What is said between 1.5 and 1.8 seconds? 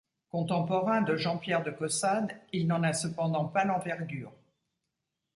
de